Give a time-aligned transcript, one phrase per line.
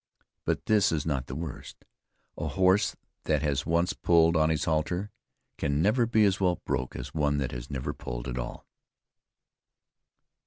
[0.45, 1.85] But this is not the worst.
[2.35, 5.11] A horse that has once pulled on his halter,
[5.59, 8.65] can never be as well broke as one that has never pulled at all.